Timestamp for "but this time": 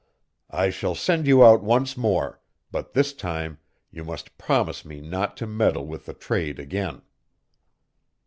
2.71-3.59